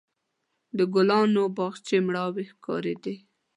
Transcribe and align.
د 0.77 0.79
ګلانو 0.93 1.43
باغچې 1.57 1.97
مړاوې 2.07 2.43
ښکارېدې. 2.51 3.15